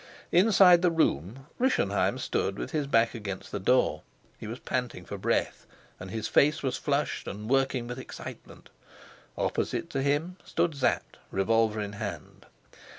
[0.31, 4.01] Inside the room, Rischenheim stood with his back against the door.
[4.39, 5.67] He was panting for breath,
[5.99, 8.71] and his face was flushed and working with excitement.
[9.37, 12.47] Opposite to him stood Sapt, revolver in hand.